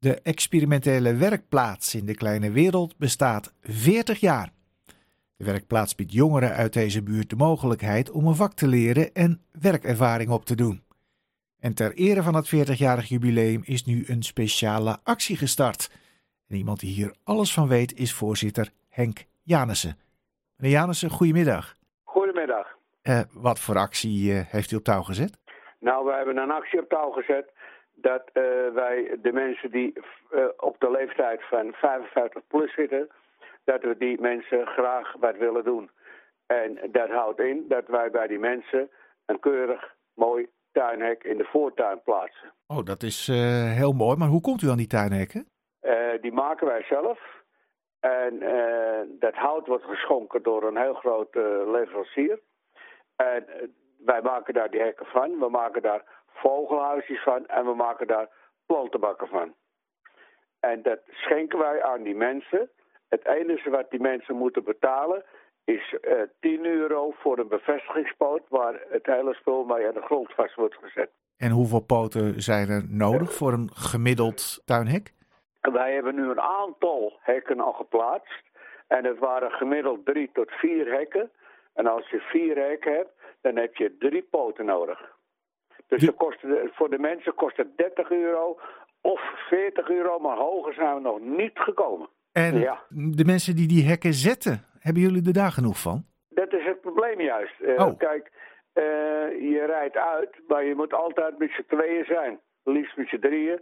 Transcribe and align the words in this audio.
De 0.00 0.20
experimentele 0.22 1.16
werkplaats 1.16 1.94
in 1.94 2.06
de 2.06 2.14
kleine 2.14 2.50
wereld 2.50 2.96
bestaat 2.98 3.54
40 3.62 4.20
jaar. 4.20 4.50
De 5.36 5.44
werkplaats 5.44 5.94
biedt 5.94 6.12
jongeren 6.12 6.52
uit 6.52 6.72
deze 6.72 7.02
buurt 7.02 7.30
de 7.30 7.36
mogelijkheid 7.36 8.10
om 8.10 8.26
een 8.26 8.34
vak 8.34 8.52
te 8.52 8.68
leren 8.68 9.14
en 9.14 9.42
werkervaring 9.60 10.30
op 10.30 10.44
te 10.44 10.54
doen. 10.54 10.82
En 11.58 11.74
ter 11.74 11.94
ere 11.94 12.22
van 12.22 12.34
het 12.34 12.46
40-jarig 12.46 13.08
jubileum 13.08 13.60
is 13.64 13.84
nu 13.84 14.04
een 14.06 14.22
speciale 14.22 14.98
actie 15.02 15.36
gestart. 15.36 15.90
En 16.48 16.56
iemand 16.56 16.80
die 16.80 16.92
hier 16.92 17.14
alles 17.24 17.52
van 17.52 17.68
weet 17.68 17.98
is 17.98 18.14
voorzitter 18.14 18.70
Henk 18.88 19.24
Janissen. 19.42 19.98
Meneer 20.56 20.76
Janissen, 20.76 21.10
goedemiddag. 21.10 21.74
Goedemiddag. 22.04 22.66
Uh, 23.02 23.20
wat 23.32 23.60
voor 23.60 23.78
actie 23.78 24.32
uh, 24.32 24.40
heeft 24.46 24.70
u 24.70 24.76
op 24.76 24.84
touw 24.84 25.02
gezet? 25.02 25.38
Nou, 25.78 26.04
we 26.04 26.12
hebben 26.12 26.36
een 26.36 26.50
actie 26.50 26.80
op 26.80 26.88
touw 26.88 27.10
gezet 27.10 27.52
dat 28.00 28.22
uh, 28.32 28.42
wij 28.74 29.18
de 29.22 29.32
mensen 29.32 29.70
die 29.70 29.92
op 30.56 30.76
de 30.78 30.90
leeftijd 30.90 31.42
van 31.48 31.72
55 31.72 32.42
plus 32.46 32.74
zitten, 32.74 33.08
dat 33.64 33.82
we 33.82 33.96
die 33.98 34.20
mensen 34.20 34.66
graag 34.66 35.12
wat 35.18 35.36
willen 35.36 35.64
doen. 35.64 35.90
En 36.46 36.78
dat 36.92 37.08
houdt 37.08 37.40
in 37.40 37.64
dat 37.68 37.86
wij 37.86 38.10
bij 38.10 38.26
die 38.26 38.38
mensen 38.38 38.90
een 39.26 39.40
keurig 39.40 39.94
mooi 40.14 40.48
tuinhek 40.72 41.24
in 41.24 41.36
de 41.36 41.44
voortuin 41.44 42.02
plaatsen. 42.02 42.52
Oh, 42.66 42.84
dat 42.84 43.02
is 43.02 43.28
uh, 43.28 43.36
heel 43.72 43.92
mooi. 43.92 44.16
Maar 44.16 44.28
hoe 44.28 44.40
komt 44.40 44.62
u 44.62 44.68
aan 44.68 44.76
die 44.76 44.86
tuinhekken? 44.86 45.46
Uh, 45.82 46.20
die 46.20 46.32
maken 46.32 46.66
wij 46.66 46.82
zelf. 46.82 47.18
En 48.00 48.34
uh, 48.42 49.00
dat 49.18 49.34
hout 49.34 49.66
wordt 49.66 49.84
geschonken 49.84 50.42
door 50.42 50.62
een 50.62 50.76
heel 50.76 50.94
groot 50.94 51.34
leverancier. 51.66 52.40
En 53.16 53.44
wij 54.04 54.22
maken 54.22 54.54
daar 54.54 54.70
die 54.70 54.80
hekken 54.80 55.06
van. 55.06 55.38
We 55.38 55.48
maken 55.48 55.82
daar 55.82 56.19
vogelhuisjes 56.32 57.22
van. 57.22 57.46
En 57.46 57.64
we 57.64 57.74
maken 57.74 58.06
daar 58.06 58.28
plantenbakken 58.66 59.28
van. 59.28 59.54
En 60.60 60.82
dat 60.82 61.00
schenken 61.10 61.58
wij 61.58 61.82
aan 61.82 62.02
die 62.02 62.14
mensen. 62.14 62.70
Het 63.08 63.26
enige 63.26 63.70
wat 63.70 63.90
die 63.90 64.00
mensen 64.00 64.36
moeten 64.36 64.64
betalen 64.64 65.24
is 65.64 65.96
uh, 66.02 66.22
10 66.40 66.64
euro 66.64 67.10
voor 67.10 67.38
een 67.38 67.48
bevestigingspoot 67.48 68.42
waar 68.48 68.80
het 68.88 69.06
hele 69.06 69.34
spul 69.34 69.64
mee 69.64 69.86
aan 69.86 69.94
de 69.94 70.02
grond 70.02 70.32
vast 70.34 70.54
wordt 70.54 70.74
gezet. 70.74 71.10
En 71.36 71.50
hoeveel 71.50 71.80
poten 71.80 72.40
zijn 72.40 72.68
er 72.68 72.84
nodig 72.88 73.34
voor 73.34 73.52
een 73.52 73.70
gemiddeld 73.74 74.62
tuinhek? 74.64 75.12
Wij 75.60 75.94
hebben 75.94 76.14
nu 76.14 76.30
een 76.30 76.40
aantal 76.40 77.18
hekken 77.20 77.60
al 77.60 77.72
geplaatst. 77.72 78.42
En 78.86 79.04
het 79.04 79.18
waren 79.18 79.50
gemiddeld 79.50 80.04
drie 80.06 80.30
tot 80.32 80.50
vier 80.50 80.92
hekken. 80.92 81.30
En 81.74 81.86
als 81.86 82.08
je 82.10 82.20
vier 82.20 82.56
hekken 82.56 82.92
hebt, 82.92 83.12
dan 83.40 83.56
heb 83.56 83.76
je 83.76 83.96
drie 83.98 84.22
poten 84.22 84.64
nodig. 84.64 85.18
Dus 85.90 86.00
de... 86.00 86.70
voor 86.72 86.90
de 86.90 86.98
mensen 86.98 87.34
kost 87.34 87.56
het 87.56 87.76
30 87.76 88.10
euro 88.10 88.58
of 89.00 89.20
40 89.48 89.88
euro, 89.88 90.18
maar 90.18 90.36
hoger 90.36 90.74
zijn 90.74 90.94
we 90.94 91.00
nog 91.00 91.20
niet 91.20 91.58
gekomen. 91.58 92.08
En 92.32 92.58
ja. 92.58 92.82
de 92.88 93.24
mensen 93.24 93.56
die 93.56 93.68
die 93.68 93.84
hekken 93.84 94.12
zetten, 94.12 94.64
hebben 94.78 95.02
jullie 95.02 95.26
er 95.26 95.32
daar 95.32 95.50
genoeg 95.50 95.78
van? 95.80 96.04
Dat 96.28 96.52
is 96.52 96.64
het 96.64 96.80
probleem 96.80 97.20
juist. 97.20 97.60
Uh, 97.60 97.78
oh. 97.78 97.98
Kijk, 97.98 98.30
uh, 98.74 98.84
je 99.52 99.64
rijdt 99.66 99.96
uit, 99.96 100.40
maar 100.48 100.64
je 100.64 100.74
moet 100.74 100.94
altijd 100.94 101.38
met 101.38 101.50
z'n 101.50 101.64
tweeën 101.68 102.04
zijn. 102.04 102.40
Liefst 102.64 102.96
met 102.96 103.08
z'n 103.08 103.18
drieën. 103.18 103.60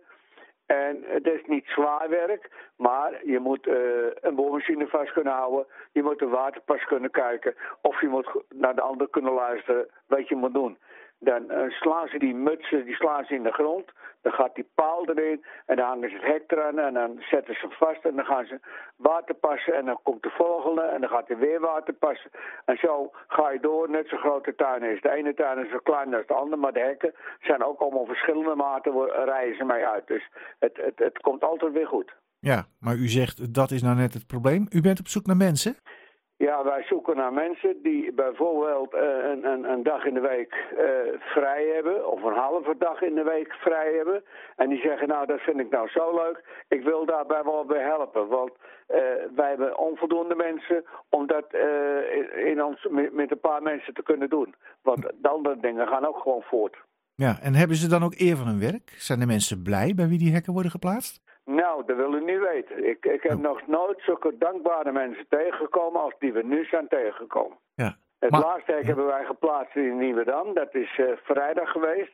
En 0.66 1.04
het 1.06 1.26
is 1.26 1.40
niet 1.46 1.66
zwaar 1.66 2.08
werk, 2.08 2.50
maar 2.76 3.20
je 3.24 3.38
moet 3.38 3.66
uh, 3.66 3.74
een 4.20 4.34
boormachine 4.34 4.86
vast 4.86 5.12
kunnen 5.12 5.32
houden. 5.32 5.66
Je 5.92 6.02
moet 6.02 6.22
een 6.22 6.28
waterpas 6.28 6.84
kunnen 6.84 7.10
kijken. 7.10 7.54
Of 7.82 8.00
je 8.00 8.08
moet 8.08 8.28
naar 8.48 8.74
de 8.74 8.80
ander 8.80 9.08
kunnen 9.08 9.32
luisteren 9.32 9.88
wat 10.06 10.28
je 10.28 10.36
moet 10.36 10.54
doen. 10.54 10.78
Dan 11.18 11.42
uh, 11.50 11.70
slaan 11.70 12.08
ze 12.08 12.18
die 12.18 12.34
mutsen 12.34 12.84
die 12.84 12.94
slaan 12.94 13.24
ze 13.24 13.34
in 13.34 13.42
de 13.42 13.52
grond. 13.52 13.90
Dan 14.22 14.32
gaat 14.32 14.54
die 14.54 14.70
paal 14.74 15.08
erin 15.08 15.44
en 15.66 15.76
dan 15.76 15.86
hangen 15.86 16.10
ze 16.10 16.16
het 16.16 16.24
hek 16.24 16.44
eraan 16.46 16.78
en 16.78 16.94
dan 16.94 17.22
zetten 17.30 17.54
ze 17.54 17.68
vast 17.70 18.04
en 18.04 18.16
dan 18.16 18.24
gaan 18.24 18.46
ze 18.46 18.60
water 18.96 19.34
passen 19.34 19.74
en 19.74 19.84
dan 19.84 19.98
komt 20.02 20.22
de 20.22 20.30
volgende 20.30 20.82
en 20.82 21.00
dan 21.00 21.10
gaat 21.10 21.28
hij 21.28 21.36
weer 21.36 21.60
water 21.60 21.94
passen. 21.94 22.30
En 22.64 22.76
zo 22.76 23.10
ga 23.28 23.50
je 23.50 23.60
door, 23.60 23.90
net 23.90 24.08
zo 24.08 24.16
grote 24.16 24.54
tuin 24.54 24.82
is. 24.82 25.00
De 25.00 25.10
ene 25.10 25.34
tuin 25.34 25.64
is 25.64 25.70
zo 25.70 25.78
klein 25.78 26.14
als 26.14 26.26
de 26.26 26.34
andere, 26.34 26.60
maar 26.60 26.72
de 26.72 26.80
hekken 26.80 27.14
zijn 27.40 27.64
ook 27.64 27.80
allemaal 27.80 28.06
verschillende 28.06 28.54
maten, 28.54 28.92
rijden 29.24 29.56
ze 29.56 29.64
mee 29.64 29.86
uit. 29.86 30.06
Dus 30.06 30.28
het, 30.58 30.76
het, 30.76 30.98
het 30.98 31.18
komt 31.18 31.44
altijd 31.44 31.72
weer 31.72 31.86
goed. 31.86 32.14
Ja, 32.40 32.66
maar 32.80 32.94
u 32.94 33.08
zegt 33.08 33.54
dat 33.54 33.70
is 33.70 33.82
nou 33.82 33.96
net 33.96 34.14
het 34.14 34.26
probleem. 34.26 34.66
U 34.70 34.80
bent 34.80 35.00
op 35.00 35.08
zoek 35.08 35.26
naar 35.26 35.36
mensen? 35.36 35.76
Ja, 36.38 36.64
wij 36.64 36.82
zoeken 36.82 37.16
naar 37.16 37.32
mensen 37.32 37.82
die 37.82 38.12
bijvoorbeeld 38.12 38.94
uh, 38.94 39.00
een, 39.00 39.44
een, 39.44 39.64
een, 39.70 39.82
dag 39.82 40.04
in 40.04 40.14
de 40.14 40.20
week 40.20 40.54
uh, 40.72 40.78
vrij 41.20 41.64
hebben, 41.74 42.10
of 42.10 42.22
een 42.22 42.36
halve 42.36 42.74
dag 42.78 43.02
in 43.02 43.14
de 43.14 43.22
week 43.22 43.52
vrij 43.52 43.92
hebben. 43.96 44.24
En 44.56 44.68
die 44.68 44.80
zeggen, 44.80 45.08
nou 45.08 45.26
dat 45.26 45.40
vind 45.40 45.60
ik 45.60 45.70
nou 45.70 45.88
zo 45.88 46.14
leuk, 46.14 46.64
ik 46.68 46.82
wil 46.82 47.06
daarbij 47.06 47.42
wel 47.44 47.64
bij 47.64 47.82
helpen. 47.82 48.28
Want 48.28 48.50
uh, 48.50 48.96
wij 49.34 49.48
hebben 49.48 49.78
onvoldoende 49.78 50.34
mensen 50.34 50.84
om 51.08 51.26
dat 51.26 51.46
in 52.34 52.64
ons 52.64 52.86
met, 52.90 53.12
met, 53.12 53.30
een 53.30 53.40
paar 53.40 53.62
mensen 53.62 53.94
te 53.94 54.02
kunnen 54.02 54.30
doen. 54.30 54.54
Want 54.82 55.02
de 55.02 55.28
andere 55.28 55.60
dingen 55.60 55.86
gaan 55.86 56.06
ook 56.06 56.18
gewoon 56.18 56.42
voort. 56.42 56.76
Ja, 57.14 57.38
en 57.42 57.54
hebben 57.54 57.76
ze 57.76 57.88
dan 57.88 58.02
ook 58.02 58.14
eer 58.16 58.36
van 58.36 58.46
hun 58.46 58.60
werk? 58.60 58.94
Zijn 58.96 59.18
de 59.18 59.26
mensen 59.26 59.62
blij 59.62 59.94
bij 59.94 60.08
wie 60.08 60.18
die 60.18 60.32
hekken 60.32 60.52
worden 60.52 60.70
geplaatst? 60.70 61.27
Nou, 61.88 62.00
dat 62.00 62.10
wil 62.10 62.20
ik 62.20 62.26
niet 62.26 62.48
weten. 62.48 62.88
Ik, 62.88 63.04
ik 63.04 63.22
heb 63.22 63.36
oh. 63.36 63.42
nog 63.42 63.66
nooit 63.66 64.00
zulke 64.00 64.38
dankbare 64.38 64.92
mensen 64.92 65.26
tegengekomen 65.28 66.00
als 66.00 66.14
die 66.18 66.32
we 66.32 66.42
nu 66.42 66.64
zijn 66.64 66.88
tegengekomen. 66.88 67.58
Ja. 67.74 67.96
Het 68.28 68.40
maar, 68.40 68.50
laatste 68.50 68.72
hebben 68.72 69.06
wij 69.06 69.24
geplaatst 69.24 69.76
in 69.76 69.98
Nieuwedam. 69.98 70.54
Dat 70.54 70.74
is 70.74 70.98
uh, 70.98 71.06
vrijdag 71.22 71.70
geweest. 71.70 72.12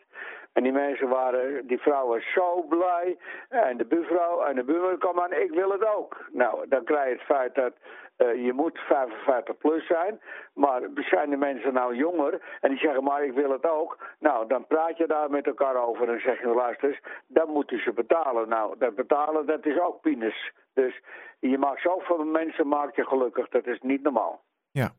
En 0.52 0.62
die 0.62 0.72
mensen 0.72 1.08
waren, 1.08 1.66
die 1.66 1.78
vrouw 1.78 2.06
was 2.06 2.32
zo 2.32 2.62
blij. 2.62 3.16
En 3.48 3.76
de 3.76 3.84
buurvrouw 3.84 4.42
en 4.42 4.54
de 4.54 4.64
buurman 4.64 4.98
kwam 4.98 5.20
aan, 5.20 5.32
ik 5.32 5.50
wil 5.50 5.70
het 5.70 5.86
ook. 5.96 6.28
Nou, 6.32 6.68
dan 6.68 6.84
krijg 6.84 7.08
je 7.08 7.14
het 7.14 7.22
feit 7.22 7.54
dat 7.54 7.72
uh, 8.18 8.44
je 8.44 8.52
moet 8.52 8.78
55 8.78 9.58
plus 9.58 9.86
zijn. 9.86 10.20
Maar 10.54 10.82
zijn 10.94 11.30
de 11.30 11.36
mensen 11.36 11.72
nou 11.72 11.94
jonger 11.94 12.40
en 12.60 12.70
die 12.70 12.78
zeggen, 12.78 13.04
maar 13.04 13.24
ik 13.24 13.32
wil 13.32 13.50
het 13.50 13.66
ook. 13.66 13.98
Nou, 14.18 14.46
dan 14.46 14.66
praat 14.66 14.96
je 14.96 15.06
daar 15.06 15.30
met 15.30 15.46
elkaar 15.46 15.76
over 15.76 16.08
en 16.08 16.20
zeg 16.20 16.40
je, 16.40 16.46
luister 16.46 16.88
eens, 16.88 17.00
dan 17.26 17.48
moeten 17.50 17.78
ze 17.78 17.92
betalen. 17.92 18.48
Nou, 18.48 18.78
dat 18.78 18.94
betalen, 18.94 19.46
dat 19.46 19.66
is 19.66 19.80
ook 19.80 20.00
penis. 20.00 20.52
Dus 20.74 21.00
je 21.38 21.58
maakt 21.58 21.80
zoveel 21.80 22.24
mensen, 22.24 22.68
maak 22.68 22.96
je 22.96 23.06
gelukkig. 23.06 23.48
Dat 23.48 23.66
is 23.66 23.80
niet 23.80 24.02
normaal. 24.02 24.42
Ja. 24.70 24.92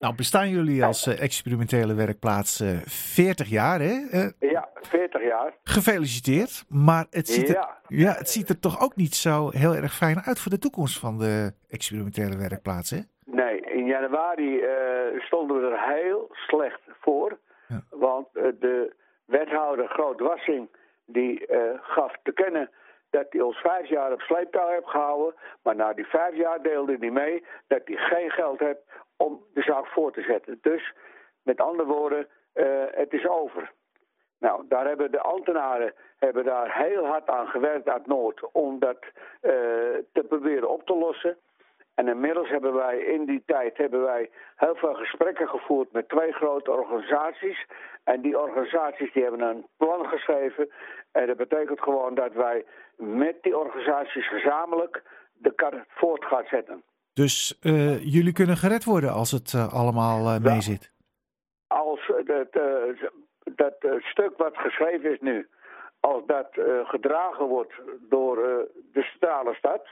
Nou, 0.00 0.14
bestaan 0.14 0.48
jullie 0.48 0.84
als 0.84 1.06
uh, 1.06 1.22
experimentele 1.22 1.94
werkplaats 1.94 2.60
uh, 2.60 2.68
40 2.84 3.48
jaar, 3.48 3.80
hè? 3.80 3.94
Uh, 4.12 4.50
ja, 4.50 4.68
40 4.74 5.22
jaar. 5.22 5.54
Gefeliciteerd. 5.64 6.64
Maar 6.68 7.06
het 7.10 7.28
ziet, 7.28 7.48
ja. 7.48 7.54
er, 7.54 7.96
ja, 7.96 8.12
het 8.12 8.30
ziet 8.30 8.48
er 8.48 8.60
toch 8.60 8.82
ook 8.82 8.96
niet 8.96 9.14
zo 9.14 9.50
heel 9.50 9.74
erg 9.74 9.92
fijn 9.94 10.20
uit 10.20 10.40
voor 10.40 10.50
de 10.50 10.58
toekomst 10.58 10.98
van 10.98 11.18
de 11.18 11.52
experimentele 11.68 12.36
werkplaats, 12.36 12.90
hè? 12.90 12.98
Nee, 13.24 13.60
in 13.60 13.86
januari 13.86 14.62
stonden 15.18 15.60
we 15.60 15.66
er 15.66 15.94
heel 15.94 16.28
slecht 16.30 16.80
voor. 17.00 17.38
Ja. 17.68 17.82
Want 17.90 18.26
de 18.32 18.94
wethouder 19.24 19.88
Groot 19.88 20.20
Wassing, 20.20 20.68
die 21.06 21.46
gaf 21.80 22.12
te 22.22 22.32
kennen 22.32 22.70
dat 23.10 23.26
hij 23.30 23.40
ons 23.40 23.56
vijf 23.56 23.88
jaar 23.88 24.12
op 24.12 24.20
sleeptouw 24.20 24.68
heeft 24.68 24.88
gehouden. 24.88 25.34
Maar 25.62 25.76
na 25.76 25.92
die 25.92 26.06
vijf 26.06 26.36
jaar 26.36 26.62
deelde 26.62 26.96
hij 27.00 27.10
mee 27.10 27.44
dat 27.66 27.80
hij 27.84 27.96
geen 27.96 28.30
geld 28.30 28.58
heeft 28.58 28.82
om 29.20 29.44
de 29.54 29.62
zaak 29.62 29.86
voor 29.86 30.12
te 30.12 30.22
zetten. 30.22 30.58
Dus 30.62 30.94
met 31.42 31.60
andere 31.60 31.88
woorden, 31.88 32.28
uh, 32.54 32.64
het 32.90 33.12
is 33.12 33.26
over. 33.26 33.72
Nou, 34.38 34.64
daar 34.68 34.86
hebben 34.86 35.10
de 35.10 35.20
ambtenaren 35.20 35.94
hebben 36.18 36.44
daar 36.44 36.76
heel 36.78 37.06
hard 37.06 37.28
aan 37.28 37.46
gewerkt 37.46 37.88
uit 37.88 38.06
Noord 38.06 38.50
om 38.52 38.78
dat 38.78 39.04
uh, 39.04 39.12
te 40.12 40.24
proberen 40.28 40.70
op 40.70 40.86
te 40.86 40.96
lossen. 40.96 41.36
En 41.94 42.08
inmiddels 42.08 42.48
hebben 42.48 42.74
wij 42.74 42.98
in 42.98 43.24
die 43.24 43.42
tijd 43.46 43.76
hebben 43.76 44.02
wij 44.02 44.30
heel 44.56 44.74
veel 44.74 44.94
gesprekken 44.94 45.48
gevoerd 45.48 45.92
met 45.92 46.08
twee 46.08 46.32
grote 46.32 46.70
organisaties. 46.70 47.66
En 48.04 48.20
die 48.20 48.38
organisaties 48.38 49.12
die 49.12 49.22
hebben 49.22 49.40
een 49.40 49.66
plan 49.76 50.06
geschreven. 50.06 50.70
En 51.12 51.26
dat 51.26 51.36
betekent 51.36 51.80
gewoon 51.80 52.14
dat 52.14 52.32
wij 52.32 52.64
met 52.96 53.42
die 53.42 53.58
organisaties 53.58 54.28
gezamenlijk 54.28 55.02
de 55.32 55.54
kar 55.54 55.84
voort 55.88 56.24
gaan 56.24 56.46
zetten. 56.46 56.82
Dus 57.12 57.58
uh, 57.62 58.04
jullie 58.04 58.32
kunnen 58.32 58.56
gered 58.56 58.84
worden 58.84 59.12
als 59.12 59.30
het 59.30 59.52
uh, 59.52 59.74
allemaal 59.74 60.34
uh, 60.34 60.38
mee 60.38 60.60
zit? 60.60 60.92
Als 61.66 62.12
dat, 62.24 62.52
dat 63.54 63.74
stuk 64.00 64.36
wat 64.36 64.56
geschreven 64.56 65.12
is 65.12 65.20
nu, 65.20 65.48
als 66.00 66.22
dat 66.26 66.48
gedragen 66.84 67.46
wordt 67.46 67.72
door 68.08 68.36
de 68.92 69.02
centrale 69.02 69.54
stad, 69.54 69.88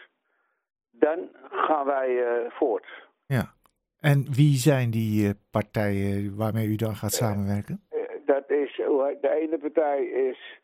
dan 0.91 1.29
gaan 1.50 1.87
wij 1.87 2.25
voort. 2.49 2.87
Ja. 3.26 3.55
En 4.00 4.26
wie 4.32 4.56
zijn 4.56 4.91
die 4.91 5.35
partijen 5.50 6.37
waarmee 6.37 6.67
u 6.67 6.76
dan 6.76 6.94
gaat 6.94 7.12
samenwerken? 7.12 7.82
dat 8.26 8.50
is, 8.50 8.76
de 9.21 9.38
ene 9.41 9.59
partij 9.59 10.05
is 10.05 10.61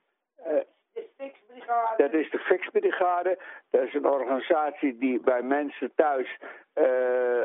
dat 2.10 2.20
is 2.20 2.30
de 2.30 2.38
Fixbrigade. 2.38 3.38
Dat 3.70 3.82
is 3.82 3.94
een 3.94 4.06
organisatie 4.06 4.98
die 4.98 5.20
bij 5.20 5.42
mensen 5.42 5.92
thuis 5.94 6.38
uh, 6.74 6.84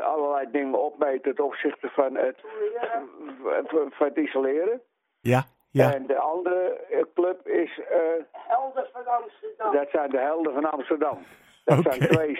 allerlei 0.03 0.51
dingen 0.51 0.83
opmeet 0.83 1.23
ten 1.23 1.39
opzichte 1.39 1.89
van 1.89 2.15
het, 2.15 2.37
van 3.69 4.07
het 4.07 4.17
isoleren. 4.17 4.81
Ja, 5.21 5.43
ja. 5.71 5.93
En 5.93 6.07
de 6.07 6.17
andere 6.17 6.85
club 6.89 7.13
club 7.13 7.47
is... 7.47 7.81
helden 8.31 8.87
van 8.93 9.05
Amsterdam. 9.05 9.71
Dat 9.71 9.89
zijn 9.91 10.09
de 10.09 10.19
helden 10.19 10.53
van 10.53 10.71
Amsterdam. 10.71 11.17
Dat 11.65 11.79
zijn 11.83 11.99
twee, 11.99 12.39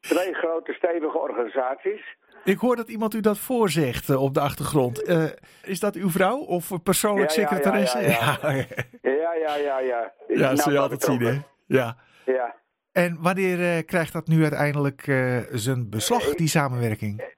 twee 0.00 0.34
grote 0.34 0.72
stevige 0.72 1.18
organisaties. 1.18 2.16
Ik 2.46 2.58
hoor 2.58 2.76
dat 2.76 2.88
iemand 2.88 3.14
u 3.14 3.20
dat 3.20 3.38
voorzegt 3.38 4.08
uh, 4.08 4.22
op 4.22 4.34
de 4.34 4.40
achtergrond. 4.40 5.08
Uh, 5.08 5.24
is 5.62 5.80
dat 5.80 5.94
uw 5.94 6.10
vrouw 6.10 6.36
of 6.38 6.82
persoonlijk 6.82 7.30
ja, 7.30 7.40
ja, 7.40 7.48
secretaresse? 7.48 8.00
Ja, 8.00 8.38
ja, 9.10 9.34
ja. 9.34 9.34
ja, 9.34 9.56
ja, 9.56 9.78
ja. 9.78 10.12
Ja, 10.28 10.40
Nou, 10.40 10.56
zul 10.56 10.72
je 10.72 10.78
altijd 10.78 11.02
zien, 11.02 11.20
hè? 11.20 11.40
Ja. 11.66 11.96
Ja. 12.24 12.54
En 12.92 13.18
wanneer 13.22 13.58
uh, 13.58 13.78
krijgt 13.86 14.12
dat 14.12 14.26
nu 14.26 14.42
uiteindelijk 14.42 15.02
zijn 15.50 15.90
beslag, 15.90 16.34
die 16.34 16.48
samenwerking? 16.48 17.34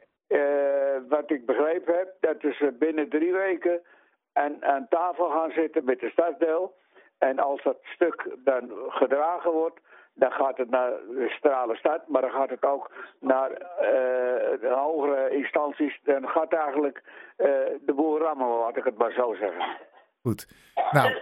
wat 1.09 1.31
ik 1.31 1.47
begrepen 1.47 1.95
heb, 1.95 2.15
dat 2.21 2.45
is 2.45 2.63
binnen 2.79 3.09
drie 3.09 3.33
weken 3.33 3.81
aan, 4.33 4.65
aan 4.65 4.87
tafel 4.89 5.31
gaan 5.31 5.51
zitten 5.51 5.85
met 5.85 6.01
de 6.01 6.11
stadsdeel. 6.11 6.75
En 7.19 7.39
als 7.39 7.63
dat 7.63 7.79
stuk 7.83 8.37
dan 8.45 8.71
gedragen 8.89 9.53
wordt, 9.53 9.81
dan 10.15 10.33
gaat 10.33 10.57
het 10.57 10.71
naar 10.71 10.91
de 10.91 11.29
Strale 11.29 11.77
Stad, 11.77 12.09
maar 12.09 12.23
dan 12.23 12.31
gaat 12.31 12.51
het 12.51 12.65
ook 12.65 12.91
naar 13.21 13.51
uh, 13.51 13.59
de 14.61 14.73
hogere 14.75 15.31
instanties. 15.31 16.01
Dan 16.03 16.29
gaat 16.29 16.53
eigenlijk 16.53 17.03
uh, 17.37 17.47
de 17.81 17.93
boel 17.95 18.19
rammen, 18.19 18.49
laat 18.49 18.77
ik 18.77 18.85
het 18.85 18.99
maar 18.99 19.13
zo 19.13 19.35
zeggen. 19.35 19.77
Goed. 20.29 20.49
Nou, 20.91 21.13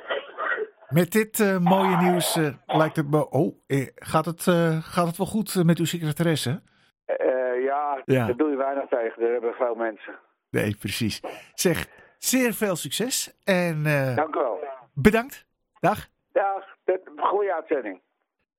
met 0.89 1.13
dit 1.13 1.39
uh, 1.39 1.59
mooie 1.59 1.97
nieuws 1.97 2.39
lijkt 2.67 2.97
het 2.97 3.11
me... 3.11 3.31
Oh, 3.31 3.57
gaat 3.95 4.25
het, 4.25 4.43
gaat 4.83 5.07
het 5.07 5.17
wel 5.17 5.27
goed 5.27 5.65
met 5.65 5.79
uw 5.79 5.85
secretaresse? 5.85 6.63
ja, 7.65 8.03
ja, 8.05 8.27
daar 8.27 8.37
doe 8.37 8.51
je 8.51 8.57
weinig 8.57 8.89
tegen. 8.89 9.23
Er 9.23 9.33
hebben 9.33 9.53
veel 9.53 9.75
mensen. 9.75 10.19
Nee, 10.51 10.77
precies. 10.77 11.21
Zeg, 11.55 11.87
zeer 12.19 12.53
veel 12.53 12.77
succes 12.77 13.39
en... 13.45 13.83
Dank 14.17 14.35
u 14.35 14.39
wel. 14.39 14.59
Bedankt. 14.95 15.47
Dag. 15.81 16.07
Dag. 16.33 16.77
Goeie 17.17 17.53
uitzending. 17.53 18.01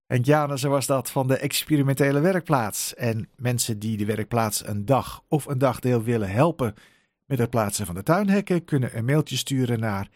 En 0.08 0.22
Jana, 0.22 0.56
zo 0.56 0.70
was 0.70 0.86
dat 0.86 1.12
van 1.12 1.28
de 1.28 1.38
experimentele 1.38 2.20
werkplaats. 2.20 2.96
En 2.96 3.30
mensen 3.36 3.80
die 3.80 3.98
de 3.98 4.06
werkplaats 4.06 4.68
een 4.68 4.86
dag 4.86 5.22
of 5.28 5.46
een 5.46 5.58
dagdeel 5.58 6.04
willen 6.04 6.30
helpen 6.30 6.74
met 7.28 7.40
het 7.40 7.50
plaatsen 7.50 7.86
van 7.86 7.96
de 7.96 8.04
tuinhekken, 8.04 8.66
kunnen 8.66 8.98
een 8.98 9.06
mailtje 9.06 9.36
sturen 9.36 9.80
naar 9.80 10.08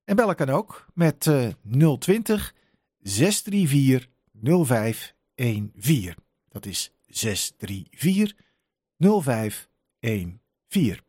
En 0.03 0.15
bellen 0.15 0.35
kan 0.35 0.49
ook 0.49 0.85
met 0.93 1.25
uh, 1.25 1.47
020 1.99 2.53
634 2.99 4.09
0514. 4.65 6.15
Dat 6.49 6.65
is 6.65 6.91
634 7.07 8.35
0514. 8.99 11.06